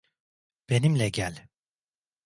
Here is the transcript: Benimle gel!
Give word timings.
Benimle 0.69 1.09
gel! 1.09 1.47